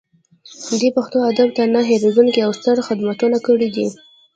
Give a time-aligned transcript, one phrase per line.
[0.79, 3.87] دوی پښتو ادب ته نه هیریدونکي او ستر خدمتونه کړي دي